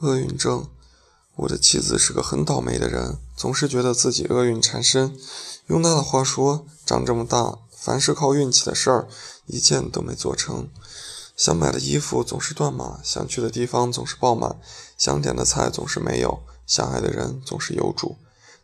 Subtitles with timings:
[0.00, 0.68] 厄运症。
[1.36, 5.16] 我的妻子是个很倒霉的人，总是觉得自己厄运缠身。
[5.66, 9.08] 用她的话说，长这么大，凡是靠运气的事儿，
[9.46, 10.68] 一件都没做成。
[11.36, 14.56] 想买的衣服总是断码，想去的地方总是爆满，
[14.96, 18.16] 想点的菜总是没有，想爱的人总是有主。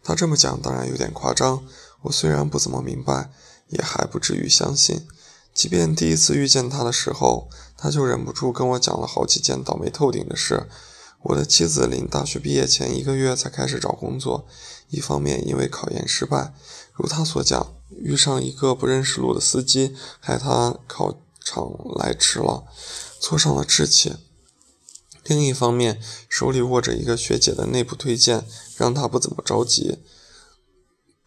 [0.04, 1.64] 他这么讲当然有点夸张，
[2.02, 3.30] 我虽然不怎么明白，
[3.68, 5.08] 也还不至于相信。
[5.52, 10.68] 即便第一次遇见他的时候，他就忍不住跟我讲了好几件倒霉透顶的事。
[11.22, 14.46] 我的妻子临大学毕业前一个月才开始找工作，
[14.88, 16.54] 一方面因为考研失败，
[16.94, 22.64] 如他所讲，遇上一个不认识路的司机，害他考场来迟了，
[23.20, 24.12] 挫伤了志气；
[25.24, 29.98] 另一方面，手里握着一个学姐的内部推荐，让他不怎么着急。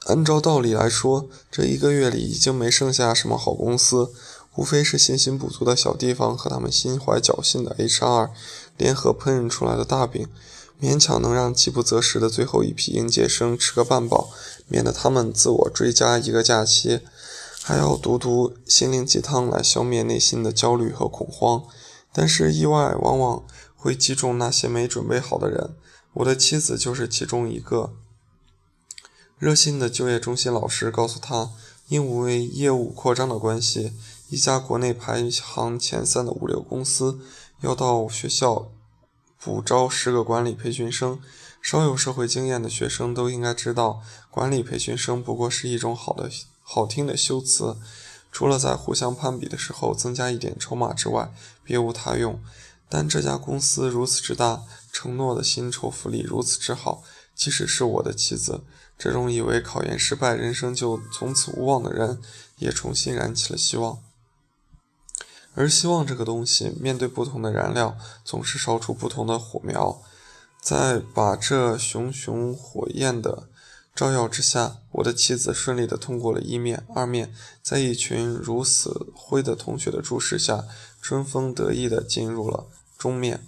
[0.06, 4.12] 按照道理来说，这一个月里已经没剩下什么好公司。
[4.56, 8.30] 无非是信心不足的小地方和他们心怀侥幸的 HR
[8.78, 10.28] 联合烹饪出来的大饼，
[10.82, 14.30] 勉强能让饥不择食的最后一批应届生吃个半饱，
[14.68, 17.02] 免得他们自我追加一个假期，
[17.62, 21.64] 还要读读心灵鸡汤来消灭内心的焦虑和恐慌。
[22.12, 23.44] 但是意外往往
[23.76, 25.76] 会击中那些没准备好的人，
[26.14, 27.94] 我的妻子就是其中一个。
[29.40, 31.52] 热心的就业中心老师告诉他，
[31.88, 33.94] 因为业务扩张的关系。
[34.30, 37.20] 一家国内排行前三的物流公司
[37.64, 38.70] 要到学校
[39.40, 41.22] 补招十个管理培训生，
[41.62, 46.30] 稍有社会经验的学生都应该知道，管理培训生不过是一种好的、
[46.62, 47.78] 好听的修辞，
[48.34, 51.34] 除了在互相攀比的时候增加一点筹码之外，
[51.64, 52.38] 别无他用。
[52.90, 57.02] 但这家公司如此之大，承诺的薪酬福利如此之好，
[57.34, 58.62] 即使是我的妻子，
[58.98, 62.22] 这种以为考研失败，人生就从此无望的人，
[62.58, 64.00] 也重新燃起了希望。
[65.56, 70.02] 而希望这个东西，面对不同的燃料，总是烧出不同的火苗。
[70.60, 73.48] 在把这熊熊火焰的
[73.94, 80.66] 照耀之下，我的妻子顺利地通过了一面、二面，在一群如死灰的同学的注视下，
[81.02, 82.66] 春风得意地进入了
[82.98, 83.46] 中面。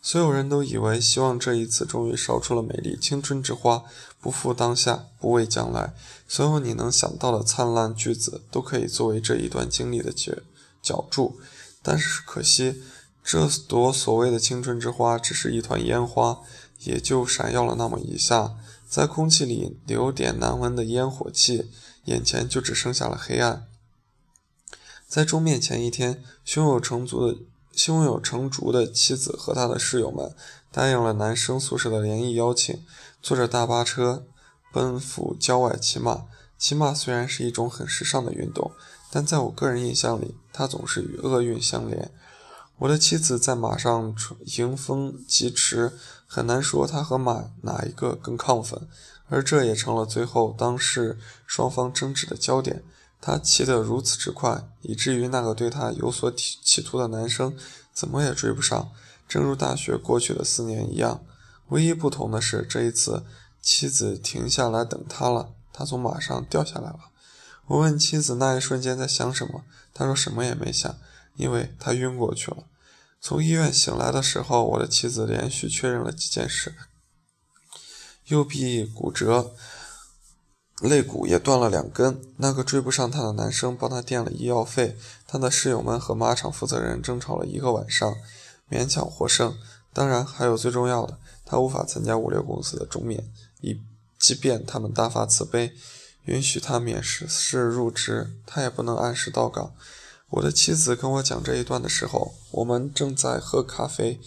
[0.00, 3.84] 所有人都以为，希望这一次终于烧出了美丽青春之花，
[4.20, 5.92] 不负当下，不畏将来。
[6.26, 10.42] 所有你能想到的灿烂句子，都可以作为这一段经历的结。
[10.82, 11.38] 脚注，
[11.82, 12.82] 但是可惜，
[13.24, 16.40] 这朵所谓的青春之花只是一团烟花，
[16.84, 18.54] 也就闪耀了那么一下，
[18.88, 21.70] 在空气里留点难闻的烟火气，
[22.04, 23.66] 眼前就只剩下了黑暗。
[25.08, 27.38] 在终面前一天，胸有成竹的
[27.74, 30.34] 胸有成竹的妻子和他的室友们
[30.70, 32.84] 答应了男生宿舍的联谊邀请，
[33.20, 34.24] 坐着大巴车
[34.72, 36.24] 奔赴郊外骑马。
[36.62, 38.70] 骑马虽然是一种很时尚的运动。
[39.10, 42.12] 但在我个人印象里，它总是与厄运相连。
[42.78, 44.14] 我的妻子在马上
[44.56, 45.92] 迎风疾驰，
[46.24, 48.88] 很难说她和马哪一个更亢奋，
[49.28, 52.84] 而这也成了最后当事双方争执的焦点。
[53.20, 57.56] 她骑得如此之快，以至于那个对她有所企图的男生
[57.92, 58.92] 怎么也追不上。
[59.28, 61.24] 正如大学过去的四年一样，
[61.70, 63.24] 唯一不同的是，这一次
[63.60, 66.98] 妻子停下来等他了，他从马上掉下来了。
[67.66, 70.94] 我问妻子那一瞬间在想什么，她说什么也没想，
[71.36, 72.64] 因为她晕过去了。
[73.20, 76.74] 从医院醒来的时候，我的妻子连续确认了几件事：
[78.26, 79.54] 右臂骨折，
[80.80, 82.20] 肋骨也断了两根。
[82.38, 84.98] 那个追不上她的男生帮她垫了医药费。
[85.26, 88.16] 她的室友们和马场负责人争吵了一个晚上，
[88.68, 89.56] 勉强获胜。
[89.94, 93.30] 当然，还有最重要的，她无法参加物流公司的终面，
[93.60, 93.80] 以
[94.22, 95.74] 即便他们大发慈悲。
[96.26, 99.74] 允许他免试试入职，他也不能按时到岗。
[100.30, 104.20] 我的妻子跟我讲这一段的时候，我们正在喝咖啡，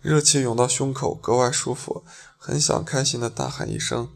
[0.00, 2.02] 热气涌到胸口，格外舒服，
[2.38, 4.08] 很想开心的大喊一声。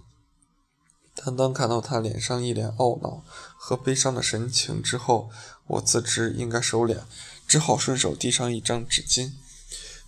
[1.15, 3.23] 但当看到他脸上一脸懊恼
[3.59, 5.29] 和悲伤的神情之后，
[5.67, 7.01] 我自知应该收敛，
[7.47, 9.33] 只好顺手递上一张纸巾。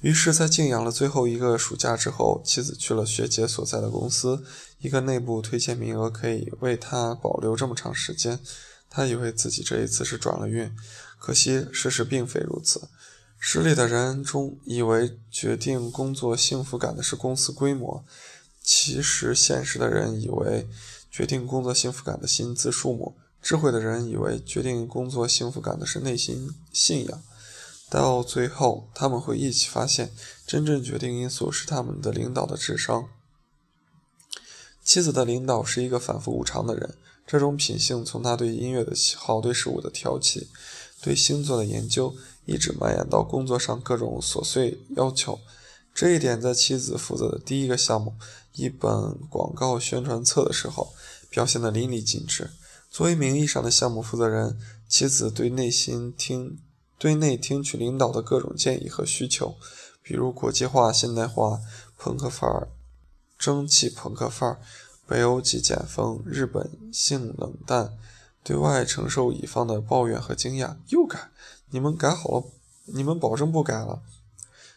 [0.00, 4.44] 于是，在静养了最后一个暑假之后，妻子去了学姐所在的公司。
[4.78, 8.38] 一个内部推荐名额可以为他保留这么长时间。
[8.90, 10.70] 他以为自己这一次是转了运，
[11.18, 12.88] 可惜事实并非如此。
[13.38, 18.04] 失利的人中以为决定工作幸福感的是公司规模，
[18.62, 20.68] 其实现实的人以为
[21.10, 23.16] 决定工作幸福感的薪资数目。
[23.42, 27.22] 智慧的人以为决定工作幸福感的是内心信仰。
[27.88, 30.12] 到最后，他们会一起发现，
[30.46, 33.08] 真正决定因素是他们的领导的智商。
[34.82, 36.96] 妻子的领导是一个反复无常的人，
[37.26, 40.48] 这种品性从他对音乐的喜好、对事物的挑起、
[41.00, 45.38] 对星座的研究，一直蔓延到工作上各种琐碎要求。
[45.94, 48.14] 这一点在妻子负责的第一个项目——
[48.54, 48.90] 一本
[49.30, 50.92] 广告宣传册的时候，
[51.30, 52.50] 表现得淋漓尽致。
[52.90, 54.58] 作为名义上的项目负责人，
[54.88, 56.58] 妻子对内心听
[56.98, 59.56] 对内听取领导的各种建议和需求，
[60.02, 61.60] 比如国际化、现代化、
[61.98, 62.68] 朋克范儿、
[63.38, 64.58] 蒸汽朋克范儿、
[65.06, 67.96] 北欧极简风、日本性冷淡，
[68.42, 70.76] 对外承受乙方的抱怨和惊讶。
[70.88, 71.30] 又改？
[71.70, 72.44] 你们改好了？
[72.86, 74.00] 你们保证不改了？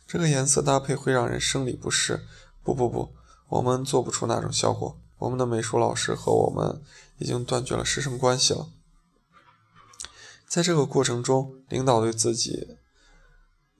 [0.07, 2.25] 这个颜色搭配会让人生理不适。
[2.63, 3.09] 不不不，
[3.47, 4.97] 我们做不出那种效果。
[5.19, 6.81] 我们的美术老师和我们
[7.17, 8.67] 已经断绝了师生关系了。
[10.49, 12.79] 在这个过程中，领导对自己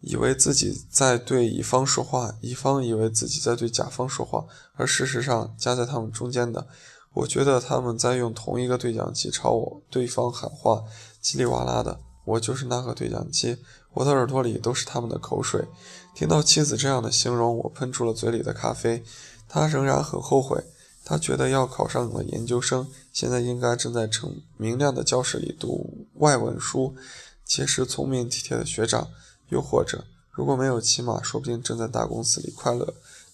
[0.02, 4.46] 以为自己在对乙方说话，乙方以为自己在对甲方说话，
[4.76, 6.68] 而事实上夹在他们中间的，
[7.16, 10.84] 我觉得他们在用同一个对讲机朝我对方喊话，
[11.24, 12.00] 叽里哇啦的。
[12.26, 13.58] 我就是那个对讲机，
[13.94, 15.68] 我的耳朵里都是他们的口水。
[16.14, 19.04] 听到妻子这样的形容，我喷出了嘴里的咖啡。
[19.48, 20.64] 他仍然很后悔，
[21.10, 26.96] 他觉得要考上了研究生，现在应该正在成明亮的教室里读外文书，
[27.44, 29.10] 结识聪明体贴的学长，
[29.50, 32.94] 又或者如果没有骑马，说不定正在大公司里快乐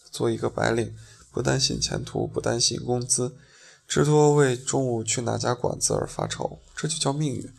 [0.09, 0.95] 做一个白领，
[1.33, 3.35] 不担心前途，不担心工资，
[3.85, 6.59] 只多为中午去哪家馆子而发愁。
[6.77, 7.51] 这就叫命运。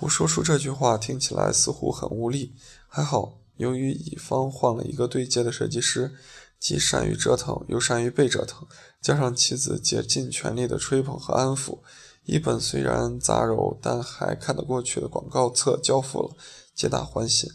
[0.00, 2.52] 我说出这句话听起来似乎很无力，
[2.88, 6.10] 还好，由于乙方换了一个对接的设计师，
[6.62, 8.68] 既善于折腾又善于被折腾，
[9.00, 11.80] 加上妻子竭尽全力的吹捧和安抚，
[12.24, 16.36] 一本虽然杂糅但还看得过去的广告册交付了，
[16.72, 17.50] 皆大欢喜。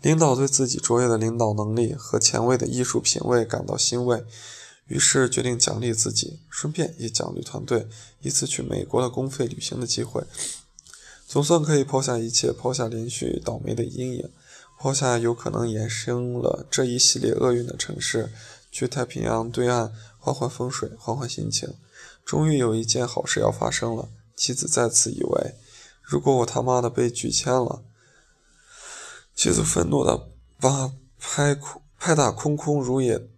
[0.00, 4.24] 领导对自己卓越的领导能力和前卫的艺术品味感到欣慰，
[4.86, 7.88] 于是决定奖励自己，顺便也奖励团队
[8.20, 10.22] 一次去美国的公费旅行的机会。
[11.26, 14.30] 总算可以抛下一切，抛下连续倒霉的阴影，
[14.82, 18.32] 抛下有可能衍生了这一系列厄运的城市，
[18.72, 21.72] 去太平洋对岸换换风水，换换心情。
[22.24, 24.08] 终于有一件好事要发生了。
[24.34, 25.54] 妻子再次以为，
[26.02, 27.84] 如果我他妈的被拒签了，
[29.36, 33.28] 妻子愤怒的把拍空拍打空空如也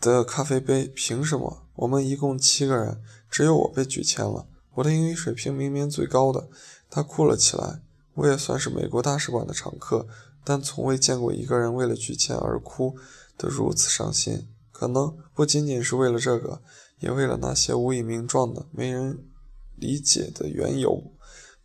[0.00, 0.86] 的咖啡杯。
[0.86, 1.66] 凭什么？
[1.74, 4.46] 我们一共七个人，只有我被拒签了。
[4.76, 6.48] 我的英语水平明明最高的。
[6.88, 7.82] 他哭了起来。
[8.14, 10.06] 我也算是美国大使馆的常客，
[10.44, 12.96] 但从未见过一个人为了拒签而哭
[13.36, 14.48] 得如此伤心。
[14.70, 16.60] 可能不仅仅是为了这个，
[16.98, 19.24] 也为了那些无以名状的、没人
[19.76, 21.12] 理解的缘由，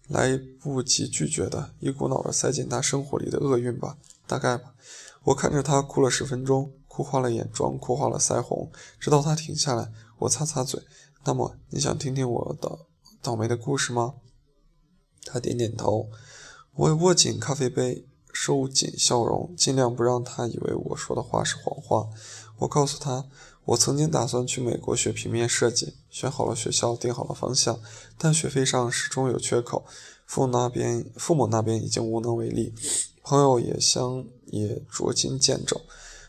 [0.07, 3.97] 来不及拒绝的、一股脑的塞进他生活里的厄运吧，
[4.27, 4.75] 大概吧。
[5.23, 9.91] 我看着他哭了十分钟，哭花了眼妆，哭花了腮红，直到他停下来。
[10.19, 10.81] 我擦擦嘴。
[11.25, 12.85] 那么，你想听听我的
[13.21, 14.13] 倒霉的故事吗？
[15.25, 16.09] 他点点头，
[16.75, 18.07] 我握紧咖啡杯，
[18.39, 22.07] 收紧笑容，尽量不让他以为我说的话是谎话。
[22.59, 23.25] 我告诉他，
[23.65, 27.79] 我曾经打算去美国学平面设计，选好了学校，定好了方向，
[28.15, 29.83] 但学费上始终有缺口，
[30.27, 32.75] 父那边父母那边已经无能为力，
[33.23, 35.81] 朋友也相也捉襟见肘，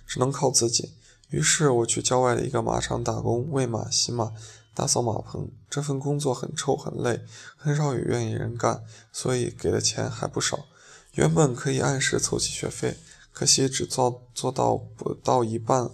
[0.06, 0.92] 只能靠自己。
[1.28, 4.32] 于是我去郊外的一个马场打工，喂马、洗马。
[4.74, 7.22] 打扫马棚这份工作很臭很累，
[7.56, 10.66] 很少有愿意人干，所以给的钱还不少。
[11.12, 12.96] 原本可以按时凑齐学费，
[13.32, 15.90] 可惜只做做到不到一半。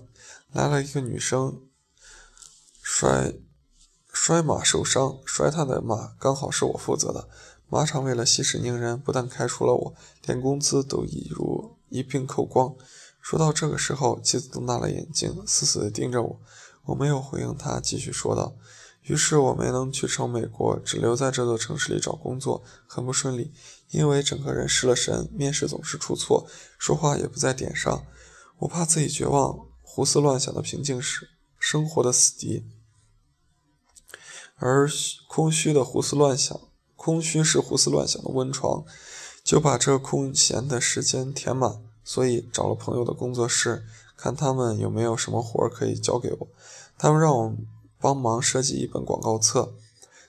[0.52, 1.62] 来了一个女生，
[2.82, 3.34] 摔
[4.12, 7.28] 摔马受伤，摔她的马刚好是我负责的。
[7.68, 9.94] 马场为了息事宁人，不但开除了我，
[10.26, 12.74] 连工资都一如一并扣光。
[13.20, 16.40] 说到这个时候，妻子瞪大了眼睛，死死地盯着我。
[16.84, 18.54] 我没有回应他，继续说道
[19.02, 23.52] ：“于是我没能去成美国，只留在这座城市里找工作，很不顺利，
[23.90, 26.46] 因为整个人失了神，面试总是出错，
[26.78, 28.06] 说话也不在点上。
[28.58, 32.64] 我怕自己绝望，胡思乱想的平静是生活的死敌，
[34.56, 34.88] 而
[35.28, 36.60] 空虚的胡思乱想，
[36.96, 38.84] 空虚是胡思乱想的温床，
[39.42, 41.82] 就把这空闲的时间填满。
[42.04, 43.84] 所以找了朋友的工作室。”
[44.16, 46.48] 看他们有没有什么活可以交给我。
[46.96, 47.56] 他们让我
[47.98, 49.74] 帮忙设计一本广告册。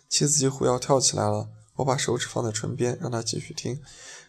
[0.10, 1.50] 妻子几乎要跳起来了。
[1.76, 3.82] 我把手指放在唇边，让他继续听。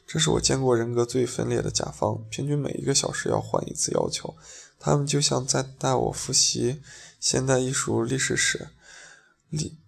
[0.06, 4.34] 这是我见过人格最分裂的甲方，平均每一个小时要换一次要求。
[4.78, 6.80] 他们就像在带我复习
[7.18, 8.68] 现代艺术历史史，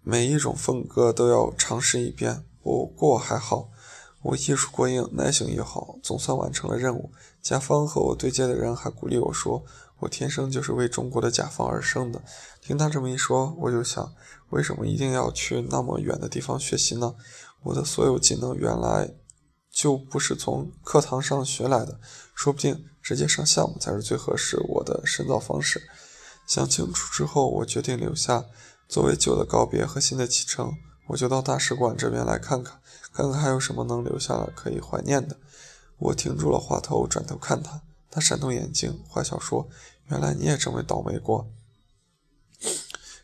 [0.03, 2.45] 每一种风格都要尝试一遍。
[2.63, 3.71] 不过还好。
[4.21, 7.13] 我艺术过硬，耐性也好，总算完成了任务。
[7.41, 9.65] 甲方和我对接的人还鼓励我说
[10.01, 12.21] ：“我天生就是为中国的甲方而生的。”
[12.61, 14.13] 听他这么一说，我就想，
[14.51, 17.15] 为什么一定要去那么远的地方学习呢？
[17.63, 19.15] 我的所有技能原来
[19.71, 22.01] 就不是从课堂上学来的，
[22.35, 25.83] 说不定直接上项目才是最合适我的深造方式。
[26.47, 28.47] 想清楚之后，我决定留下，
[28.89, 30.73] 作为旧的告别和新的启程。
[31.09, 32.81] 我就到大使馆这边来看看，
[33.13, 35.37] 看看还有什么能留下来可以怀念的。
[35.99, 39.69] 我停住了话头，转头看他，他闪动眼睛，坏笑说
[40.11, 41.51] ：“原来你也这么倒霉过。”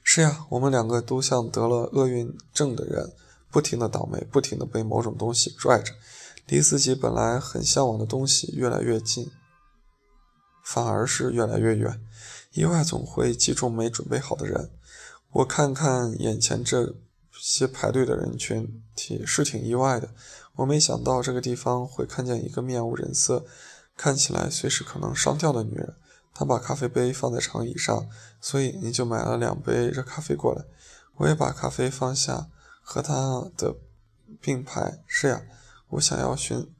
[0.02, 3.12] 是呀，我们两个都像得了厄运症的人，
[3.54, 5.92] 不停的倒霉，不停的被某种东西拽着，
[6.48, 9.30] 离自己本来很向往的东西越来越近，
[10.64, 12.00] 反而是越来越远。
[12.54, 14.70] 意外总会击中没准备好的人。
[15.30, 16.96] 我看看眼前这
[17.30, 20.08] 些排队的人群体，是挺意外的。
[20.56, 23.46] 我没想到这个地方会看见一个面无人色、
[23.96, 25.94] 看起来随时可能上吊的女人。
[26.34, 28.08] 她把咖啡杯放在长椅上，
[28.40, 30.64] 所以你就买了两杯热咖啡过来。
[31.18, 32.48] 我也把咖啡放下，
[32.84, 33.74] 和他的
[34.40, 35.02] 并排。
[35.06, 35.42] 是呀，
[35.88, 36.70] 我想要寻，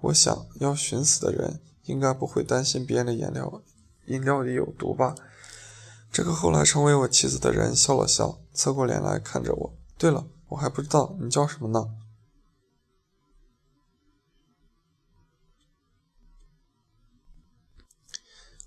[0.00, 3.62] 我想要寻死的人，应该不会担心别人的颜料。
[4.06, 5.14] 饮料里有毒吧？
[6.10, 9.74] 这个后来成为我妻子的人笑了笑，侧过脸来看着我。
[9.98, 11.90] 对了，我还不知道你叫什么呢。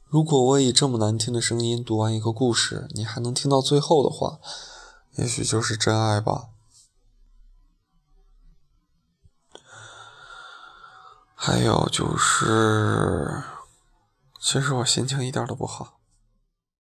[0.06, 4.40] 如果我以这么难听的声音读完一个故事，你还能听到最后的话，
[5.16, 6.50] 也许就是真爱吧。
[11.42, 13.42] 还有就是。
[14.42, 15.99] 其实我心情一点都不好。